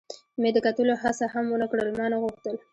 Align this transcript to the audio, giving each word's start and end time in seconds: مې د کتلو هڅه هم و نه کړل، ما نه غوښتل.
مې 0.41 0.49
د 0.55 0.57
کتلو 0.65 0.93
هڅه 1.03 1.25
هم 1.33 1.45
و 1.49 1.59
نه 1.61 1.67
کړل، 1.71 1.89
ما 1.97 2.05
نه 2.13 2.17
غوښتل. 2.23 2.55